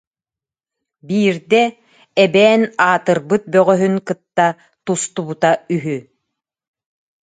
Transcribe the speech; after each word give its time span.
Биирдэ 1.07 1.61
эбээн 2.23 2.61
аатырбыт 2.89 3.43
бөҕөһүн 3.53 3.95
кытта 4.07 4.45
тустубута 4.85 5.51
үһү 5.75 5.97